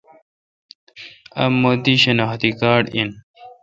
[1.43, 3.09] اؘ مہ دی شناختی کارڈ این۔